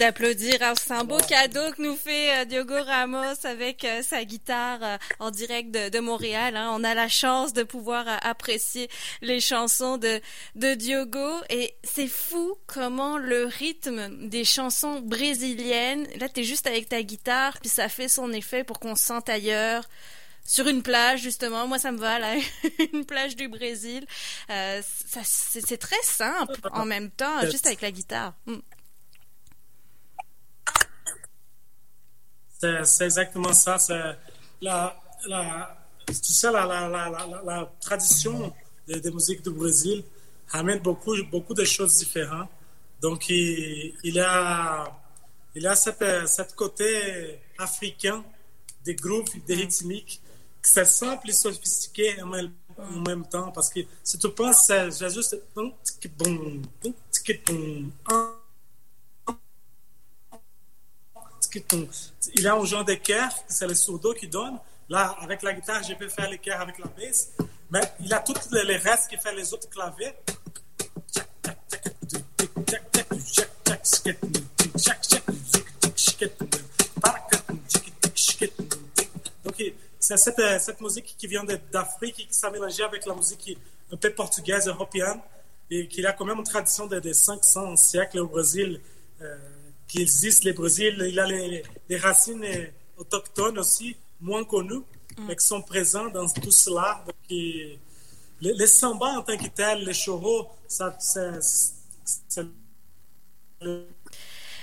D'applaudir. 0.00 0.58
C'est 0.82 0.92
un 0.92 1.04
beau 1.04 1.18
cadeau 1.18 1.70
que 1.72 1.82
nous 1.82 1.94
fait 1.94 2.38
euh, 2.40 2.44
Diogo 2.46 2.74
Ramos 2.82 3.44
avec 3.44 3.84
euh, 3.84 4.02
sa 4.02 4.24
guitare 4.24 4.78
euh, 4.82 4.96
en 5.18 5.30
direct 5.30 5.70
de, 5.70 5.90
de 5.90 5.98
Montréal. 6.00 6.56
hein. 6.56 6.70
On 6.72 6.82
a 6.84 6.94
la 6.94 7.08
chance 7.08 7.52
de 7.52 7.62
pouvoir 7.62 8.06
apprécier 8.22 8.88
les 9.20 9.40
chansons 9.40 9.98
de, 9.98 10.20
de 10.56 10.74
Diogo. 10.74 11.30
Et 11.50 11.74
c'est 11.84 12.08
fou 12.08 12.56
comment 12.66 13.18
le 13.18 13.44
rythme 13.44 14.26
des 14.28 14.44
chansons 14.44 15.00
brésiliennes, 15.00 16.08
là, 16.18 16.28
t'es 16.28 16.44
juste 16.44 16.66
avec 16.66 16.88
ta 16.88 17.02
guitare, 17.02 17.58
puis 17.60 17.68
ça 17.68 17.88
fait 17.88 18.08
son 18.08 18.32
effet 18.32 18.64
pour 18.64 18.80
qu'on 18.80 18.96
se 18.96 19.04
sente 19.04 19.28
ailleurs 19.28 19.84
sur 20.42 20.66
une 20.66 20.82
plage 20.82 21.20
justement 21.20 21.66
moi 21.68 21.78
ça 21.78 21.92
me 21.92 21.98
va 21.98 22.18
là 22.18 22.34
une 22.94 23.04
plage 23.04 23.36
du 23.36 23.46
Brésil 23.48 24.04
Euh, 24.48 24.80
c'est 25.22 25.76
très 25.76 26.02
simple 26.02 26.58
en 26.72 26.86
même 26.86 27.10
temps 27.10 27.42
juste 27.50 27.66
avec 27.66 27.82
la 27.82 27.90
guitare 27.92 28.32
Mm. 28.46 28.56
C'est 32.60 33.04
exactement 33.04 33.52
ça. 33.52 33.78
C'est 33.78 34.16
la, 34.60 34.96
la, 35.26 35.76
tu 36.06 36.14
sais, 36.14 36.52
la, 36.52 36.66
la, 36.66 37.72
tradition 37.80 38.52
des 38.86 39.00
des 39.00 39.10
musiques 39.10 39.42
du 39.42 39.50
Brésil 39.50 40.04
amène 40.52 40.80
beaucoup, 40.80 41.14
beaucoup 41.30 41.54
de 41.54 41.64
choses 41.64 41.96
différentes. 41.98 42.50
Donc, 43.00 43.28
il, 43.30 43.94
il 44.02 44.20
a, 44.20 44.86
il 45.54 45.66
a 45.66 45.74
cette, 45.74 46.04
cette 46.26 46.54
côté 46.54 47.38
africain 47.58 48.22
des 48.84 48.94
groupes, 48.94 49.30
des 49.46 49.54
rythmiques, 49.54 50.20
que 50.60 50.68
c'est 50.68 50.84
simple 50.84 51.30
et 51.30 51.32
sophistiqué 51.32 52.20
en 52.22 52.26
même, 52.26 52.52
en 52.76 53.00
même 53.08 53.26
temps. 53.26 53.50
Parce 53.52 53.70
que 53.70 53.80
si 54.02 54.18
tu 54.18 54.28
penses, 54.30 54.66
c'est 54.66 54.90
c'est 54.90 55.10
juste. 55.10 55.36
un, 58.06 58.39
Il 62.34 62.46
a 62.46 62.54
un 62.54 62.64
genre 62.64 62.84
de 62.84 62.96
c'est 63.48 63.66
le 63.66 63.74
sourdo 63.74 64.14
qui 64.14 64.28
donne. 64.28 64.58
Là, 64.88 65.16
avec 65.20 65.42
la 65.42 65.52
guitare, 65.52 65.82
je 65.82 65.94
peux 65.94 66.08
faire 66.08 66.28
cœurs 66.40 66.60
avec 66.60 66.78
la 66.78 66.86
basse. 66.86 67.30
Mais 67.70 67.80
il 68.00 68.12
a 68.12 68.18
tous 68.20 68.50
les 68.52 68.76
restes 68.76 69.08
qui 69.08 69.16
fait 69.16 69.34
les 69.34 69.52
autres 69.54 69.68
claviers. 69.68 70.14
Donc, 79.44 79.72
c'est 79.98 80.16
cette, 80.16 80.80
musique 80.80 81.14
qui 81.16 81.26
vient 81.26 81.44
d'Afrique 81.72 82.14
qui 82.14 82.28
s'est 82.30 82.50
mélangée 82.50 82.82
avec 82.82 83.06
la 83.06 83.14
musique 83.14 83.56
un 83.92 83.96
peu 83.96 84.10
portugaise, 84.10 84.66
européenne, 84.66 85.20
et 85.70 85.86
qui 85.86 86.04
a 86.04 86.12
quand 86.12 86.24
même 86.24 86.38
une 86.38 86.44
tradition 86.44 86.86
de, 86.86 86.98
de 86.98 87.12
500 87.12 87.76
siècles 87.76 88.18
au 88.18 88.26
Brésil, 88.26 88.80
euh, 89.20 89.36
qui 89.90 90.02
existe. 90.02 90.44
Le 90.44 90.52
Brésil, 90.52 91.04
il 91.08 91.18
a 91.18 91.26
les, 91.26 91.62
les 91.88 91.96
racines 91.96 92.44
autochtones 92.96 93.58
aussi, 93.58 93.96
moins 94.20 94.44
connues, 94.44 94.84
mm. 95.18 95.26
mais 95.26 95.36
qui 95.36 95.46
sont 95.46 95.62
présentes 95.62 96.12
dans 96.12 96.28
tout 96.28 96.50
cela. 96.50 97.02
Donc, 97.06 97.16
les, 97.28 97.78
les 98.40 98.66
samba 98.66 99.18
en 99.18 99.22
tant 99.22 99.36
que 99.36 99.48
tel, 99.48 99.84
les 99.84 99.92
chorros, 99.92 100.48
ça, 100.68 100.96
c'est 101.00 102.46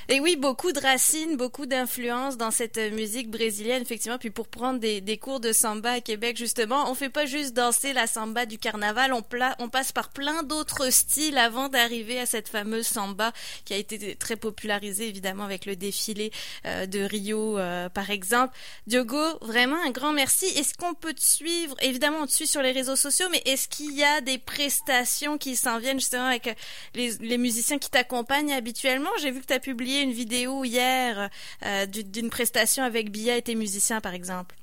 et 0.10 0.22
oui, 0.22 0.38
beaucoup 0.38 0.72
de 0.72 0.80
racines, 0.80 1.36
beaucoup 1.36 1.66
d'influences 1.66 2.38
dans 2.38 2.50
cette 2.50 2.78
musique 2.94 3.30
brésilienne, 3.30 3.82
effectivement. 3.82 4.18
Puis 4.18 4.30
pour 4.30 4.48
prendre 4.48 4.80
des, 4.80 5.02
des, 5.02 5.18
cours 5.18 5.42
de 5.42 5.52
samba 5.52 5.92
à 5.92 6.02
Québec, 6.02 6.38
justement, 6.38 6.90
on 6.90 6.96
fait 6.96 7.10
pas 7.10 7.26
juste 7.26 7.54
danser 7.54 7.92
la 7.92 8.08
samba 8.08 8.46
du 8.46 8.58
carnaval, 8.58 9.12
on, 9.12 9.22
on 9.60 9.68
passe 9.68 9.92
par 9.92 10.08
plein 10.10 10.44
d'autres 10.44 10.94
styles 10.94 11.38
avant 11.38 11.68
d'arriver 11.68 12.22
à 12.22 12.26
cette 12.26 12.48
fameuse 12.48 12.88
samba 12.88 13.34
qui 13.66 13.74
a 13.74 13.78
été 13.78 14.16
très 14.16 14.38
popularisée, 14.38 15.10
évidemment, 15.10 15.44
avec 15.44 15.66
le 15.66 15.76
défilé 15.76 16.32
euh, 16.66 16.86
de 16.86 17.00
Rio, 17.02 17.58
euh, 17.58 17.90
par 17.90 18.10
exemple. 18.10 18.56
Diogo, 18.88 19.22
vraiment 19.42 19.78
un 19.86 19.92
grand 19.92 20.14
merci. 20.14 20.46
Est-ce 20.46 20.74
qu'on 20.74 20.94
peut 20.94 21.14
te 21.14 21.22
suivre? 21.22 21.76
Évidemment, 21.82 22.20
on 22.22 22.28
te 22.28 22.32
suit 22.32 22.48
sur 22.48 22.62
les 22.62 22.72
réseaux 22.72 22.96
sociaux, 22.96 23.28
mais 23.30 23.42
est-ce 23.46 23.68
qu'il 23.68 23.94
y 23.94 24.06
a 24.06 24.22
des 24.22 24.38
prestations 24.38 25.38
qui 25.38 25.58
s'en 25.58 25.80
viennent 25.80 26.00
justement 26.00 26.28
avec 26.28 26.56
les, 26.96 27.12
les 27.20 27.38
musiciens 27.38 27.78
qui 27.78 27.90
t'accompagnent 27.90 28.54
habituellement? 28.54 29.10
J'ai 29.20 29.32
vu 29.32 29.42
que 29.42 29.48
tu 29.48 29.54
as 29.54 29.60
publié 29.60 29.97
une 30.02 30.12
vidéo 30.12 30.64
hier 30.64 31.30
euh, 31.66 31.86
d'une 31.86 32.30
prestation 32.30 32.84
avec 32.84 33.12
Bia 33.12 33.38
et 33.38 33.42
tes 33.42 33.56
musiciens, 33.56 34.02
par 34.02 34.14
exemple. 34.14 34.56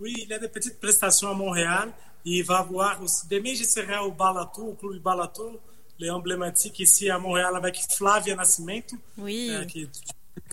Oui, 0.00 0.14
il 0.16 0.28
y 0.28 0.32
a 0.32 0.38
des 0.38 0.48
petites 0.48 0.78
prestations 0.78 1.28
à 1.30 1.34
Montréal. 1.34 1.92
Il 2.24 2.44
va 2.44 2.62
voir 2.62 3.02
aussi. 3.02 3.26
Demain, 3.28 3.54
je 3.54 3.64
serai 3.64 3.98
au 3.98 4.12
Balato, 4.12 4.62
au 4.62 4.74
club 4.74 5.00
Balato, 5.02 5.60
les 5.98 6.10
emblématiques 6.10 6.78
ici 6.80 7.10
à 7.10 7.18
Montréal 7.18 7.54
avec 7.56 7.76
Flavia 7.90 8.36
Nascimento. 8.36 8.96
Oui. 9.16 9.50
Euh, 9.50 9.64
qui, 9.64 9.88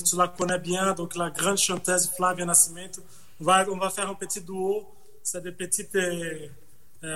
tu 0.04 0.16
la 0.16 0.28
connais 0.28 0.60
bien, 0.60 0.94
donc 0.94 1.16
la 1.16 1.30
grande 1.30 1.58
chanteuse 1.58 2.10
Flavia 2.16 2.46
Nascimento. 2.46 3.02
On 3.40 3.44
va, 3.44 3.66
on 3.70 3.78
va 3.78 3.90
faire 3.90 4.10
un 4.10 4.16
petit 4.16 4.42
duo. 4.42 4.86
C'est 5.22 5.44
des 5.44 5.52
petits 5.52 5.88
euh, 5.96 6.48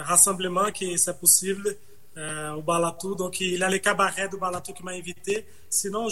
rassemblements 0.04 0.72
qui 0.72 0.98
c'est 0.98 1.20
possible. 1.20 1.76
Euh, 2.20 2.52
au 2.52 2.62
Balatou. 2.62 3.16
Donc, 3.16 3.40
il 3.40 3.64
a 3.64 3.70
les 3.70 3.80
cabarets 3.80 4.28
du 4.28 4.36
Balatou 4.36 4.74
qui 4.74 4.84
m'a 4.84 4.92
invité. 4.92 5.46
Sinon, 5.70 6.10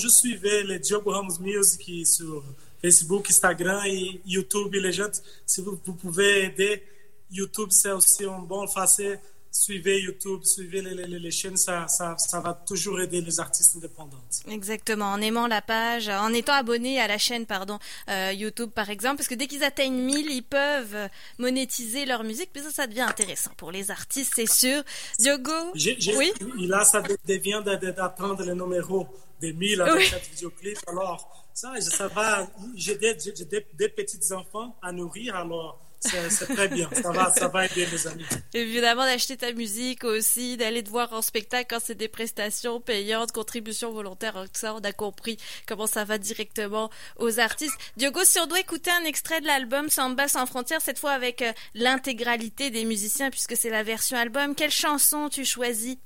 Diogo 0.82 1.12
Ramos 1.12 1.38
Music 1.42 2.08
sur 2.08 2.46
Facebook, 2.82 3.30
Instagram 3.30 3.82
et 3.86 4.22
YouTube. 4.26 4.74
Les 4.74 4.94
gens, 4.94 5.12
si 5.46 5.60
vous, 5.60 5.78
vous 5.84 5.94
pouvez 5.96 6.46
aider, 6.46 6.82
YouTube, 7.30 7.68
c'est 7.72 7.92
aussi 7.92 8.24
un 8.24 8.40
bon 8.40 8.66
facile 8.68 9.20
suivez 9.52 10.02
YouTube, 10.02 10.44
suivez 10.44 10.82
les, 10.82 10.94
les, 10.94 11.20
les 11.20 11.32
chaînes, 11.32 11.58
ça, 11.58 11.88
ça, 11.88 12.16
ça, 12.18 12.40
va 12.40 12.54
toujours 12.54 13.00
aider 13.02 13.22
les 13.22 13.40
artistes 13.40 13.76
indépendants. 13.76 14.22
Exactement, 14.50 15.06
en 15.06 15.22
aimant 15.22 15.48
la 15.48 15.62
page, 15.62 16.10
en 16.10 16.34
étant 16.34 16.54
abonné 16.54 17.00
à 17.00 17.08
la 17.08 17.18
chaîne, 17.18 17.46
pardon, 17.46 17.80
euh, 18.10 18.32
YouTube 18.34 18.72
par 18.72 18.90
exemple, 18.90 19.18
parce 19.18 19.28
que 19.28 19.36
dès 19.36 19.48
qu'ils 19.48 19.64
atteignent 19.64 20.02
1000, 20.02 20.32
ils 20.32 20.44
peuvent 20.44 21.10
monétiser 21.38 22.06
leur 22.06 22.24
musique, 22.24 22.52
puis 22.54 22.62
ça, 22.62 22.72
ça 22.72 22.88
devient 22.88 23.02
intéressant 23.02 23.52
pour 23.58 23.72
les 23.72 23.92
artistes, 23.92 24.34
c'est 24.36 24.52
sûr. 24.52 24.84
Diogo, 25.20 25.52
oui? 25.74 26.34
Là, 26.60 26.84
ça 26.84 27.02
devient 27.26 27.62
d'attendre 27.64 28.44
les 28.44 28.54
numéros 28.54 29.08
des 29.40 29.54
1000 29.54 29.82
avec 29.82 29.96
oui. 29.96 30.08
cette 30.10 30.30
vidéoclip, 30.30 30.78
alors 30.88 31.48
ça, 31.54 31.74
ça 31.80 32.08
va, 32.08 32.48
j'ai 32.76 32.96
des, 32.98 33.16
des, 33.16 33.66
des 33.74 33.90
petits 33.90 34.32
enfants 34.34 34.76
à 34.82 34.92
nourrir, 34.92 35.36
alors 35.36 35.87
c'est 36.00 36.54
très 36.54 36.68
bien. 36.68 36.90
Ça 37.02 37.12
va, 37.12 37.34
ça 37.34 37.48
va 37.48 37.66
aider 37.66 37.86
les 37.86 38.08
amis. 38.08 38.26
Évidemment, 38.54 39.04
d'acheter 39.04 39.38
ta 39.38 39.52
musique 39.52 40.04
aussi, 40.04 40.58
d'aller 40.58 40.84
te 40.84 40.90
voir 40.90 41.12
en 41.14 41.22
spectacle 41.22 41.68
quand 41.70 41.82
c'est 41.84 41.96
des 41.96 42.08
prestations 42.08 42.80
payantes, 42.80 43.32
contributions 43.32 43.92
volontaires, 43.92 44.44
tout 44.46 44.60
ça, 44.60 44.74
on 44.76 44.80
a 44.80 44.92
compris 44.92 45.38
comment 45.68 45.88
ça 45.88 46.04
va 46.04 46.18
directement 46.18 46.90
aux 47.18 47.40
artistes. 47.40 47.78
Diogo, 47.98 48.22
si 48.24 48.40
on 48.40 48.48
doit 48.48 48.60
écouter 48.60 48.92
un 48.92 49.06
extrait 49.06 49.42
de 49.42 49.48
l'album 49.48 49.90
Samba 49.90 50.28
sans 50.28 50.46
frontières, 50.46 50.82
cette 50.82 51.00
fois 51.00 51.12
avec 51.12 51.42
euh, 51.42 51.52
l'intégralité 51.74 52.70
des 52.70 52.86
musiciens, 52.86 53.30
puisque 53.30 53.58
c'est 53.58 53.70
la 53.70 53.84
version 53.84 54.18
album, 54.18 54.56
quelle 54.56 54.72
chanson 54.72 55.30
tu 55.30 55.46
choisis? 55.46 55.98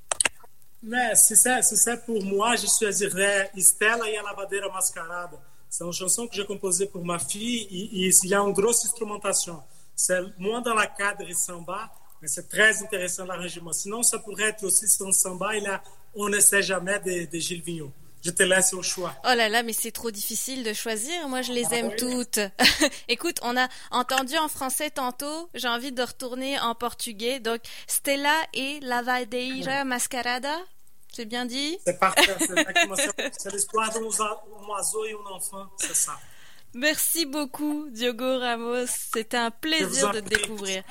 C'est 1.14 1.36
ça, 1.36 1.62
c'est 1.62 1.76
ça 1.76 1.96
pour 1.96 2.22
moi, 2.24 2.56
je 2.56 2.66
choisirais 2.66 3.50
Estela 3.56 4.08
et 4.10 4.16
a 4.16 4.22
Lavadeira 4.22 4.68
Mascarada. 4.72 5.38
C'est 5.68 5.84
une 5.84 5.92
chanson 5.92 6.26
que 6.26 6.34
j'ai 6.34 6.44
composée 6.44 6.86
pour 6.86 7.04
ma 7.04 7.18
fille 7.18 7.68
et, 7.70 8.06
et 8.06 8.10
il 8.22 8.28
y 8.28 8.34
a 8.34 8.40
une 8.40 8.52
grosse 8.52 8.84
instrumentation. 8.84 9.62
C'est 9.94 10.20
moins 10.38 10.60
dans 10.60 10.74
la 10.74 10.86
cadre 10.86 11.30
samba, 11.32 11.92
mais 12.20 12.28
c'est 12.28 12.48
très 12.48 12.82
intéressant 12.82 13.24
l'arrangement. 13.24 13.72
Sinon, 13.72 14.02
ça 14.02 14.18
pourrait 14.18 14.50
être 14.50 14.64
aussi 14.64 14.88
son 14.88 15.12
samba, 15.12 15.56
et 15.56 15.60
là, 15.60 15.82
on 16.14 16.28
ne 16.28 16.40
sait 16.40 16.62
jamais 16.62 16.98
de, 17.00 17.30
de 17.30 17.38
Gilles 17.38 17.62
Vigneault. 17.62 17.92
Je 18.24 18.30
te 18.30 18.44
laisse 18.44 18.72
au 18.72 18.82
choix. 18.82 19.14
Oh 19.24 19.34
là 19.34 19.48
là, 19.48 19.64
mais 19.64 19.72
c'est 19.72 19.90
trop 19.90 20.12
difficile 20.12 20.62
de 20.62 20.72
choisir. 20.72 21.28
Moi, 21.28 21.42
je 21.42 21.52
les 21.52 21.66
ah 21.72 21.78
aime 21.78 21.96
toutes. 21.96 22.38
Écoute, 23.08 23.38
on 23.42 23.56
a 23.56 23.66
entendu 23.90 24.38
en 24.38 24.46
français 24.46 24.90
tantôt. 24.90 25.48
J'ai 25.54 25.66
envie 25.66 25.90
de 25.90 26.02
retourner 26.02 26.58
en 26.60 26.76
portugais. 26.76 27.40
Donc, 27.40 27.60
Stella 27.88 28.36
et 28.54 28.78
Lavadeira 28.80 29.84
Mascarada. 29.84 30.56
C'est 31.12 31.24
bien 31.24 31.46
dit? 31.46 31.78
C'est 31.84 31.98
parfait. 31.98 32.36
C'est 33.36 33.52
l'histoire 33.52 33.92
d'un 33.92 34.02
oiseau 34.02 35.04
et 35.04 35.12
un 35.12 35.34
enfant. 35.34 35.66
C'est 35.76 35.94
ça. 35.94 36.16
Merci 36.74 37.26
beaucoup, 37.26 37.88
Diogo 37.90 38.38
Ramos. 38.38 38.86
C'était 38.86 39.36
un 39.36 39.50
plaisir 39.50 40.10
de 40.10 40.20
te 40.20 40.28
découvrir. 40.28 40.82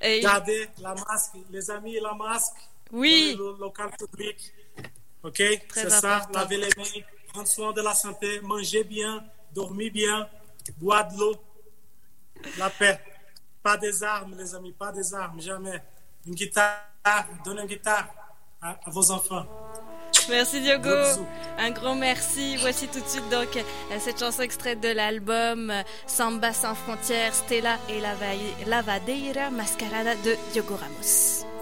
Et... 0.00 0.20
Gardez 0.20 0.68
la 0.80 0.94
masque, 0.94 1.32
les 1.50 1.70
amis, 1.70 1.98
la 2.00 2.14
masque. 2.14 2.56
Oui. 2.92 3.34
Dans 3.36 3.52
le 3.52 3.58
local 3.58 3.90
public. 3.98 4.52
OK? 5.22 5.42
C'est 5.72 5.90
ça. 5.90 6.28
Lavez 6.32 6.58
les 6.58 6.68
mains, 6.76 7.02
prendre 7.32 7.48
soin 7.48 7.72
de 7.72 7.80
la 7.80 7.94
santé, 7.94 8.40
manger 8.40 8.84
bien, 8.84 9.24
dormir 9.52 9.90
bien, 9.92 10.28
boire 10.76 11.08
de 11.10 11.18
l'eau. 11.18 11.36
La 12.58 12.68
paix. 12.68 13.00
Pas 13.62 13.78
des 13.78 14.02
armes, 14.02 14.36
les 14.36 14.54
amis, 14.54 14.72
pas 14.72 14.92
des 14.92 15.14
armes, 15.14 15.40
jamais. 15.40 15.82
Une 16.26 16.34
guitare, 16.34 16.84
donnez 17.44 17.62
une 17.62 17.66
guitare 17.66 18.08
à, 18.60 18.78
à 18.84 18.90
vos 18.90 19.10
enfants. 19.10 19.46
Merci 20.28 20.60
Diogo. 20.60 20.90
Un 21.58 21.70
grand 21.70 21.94
merci. 21.94 22.56
Voici 22.56 22.88
tout 22.88 23.00
de 23.00 23.06
suite 23.06 23.28
donc 23.30 23.56
euh, 23.56 23.96
cette 23.98 24.18
chanson 24.18 24.42
extraite 24.42 24.80
de 24.80 24.88
l'album 24.88 25.70
euh, 25.70 25.82
Samba 26.06 26.52
sans 26.52 26.74
frontières, 26.74 27.34
Stella 27.34 27.78
et 27.88 28.00
la 28.00 28.14
Lavadeira 28.66 29.50
Mascarada 29.50 30.14
de 30.16 30.36
Diogo 30.52 30.76
Ramos. 30.76 31.53